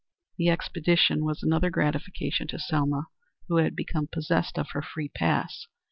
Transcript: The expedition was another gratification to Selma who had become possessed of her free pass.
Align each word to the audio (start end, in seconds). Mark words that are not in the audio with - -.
The 0.39 0.49
expedition 0.49 1.23
was 1.23 1.43
another 1.43 1.69
gratification 1.69 2.47
to 2.47 2.57
Selma 2.57 3.03
who 3.47 3.57
had 3.57 3.75
become 3.75 4.07
possessed 4.11 4.57
of 4.57 4.71
her 4.71 4.81
free 4.81 5.09
pass. 5.09 5.67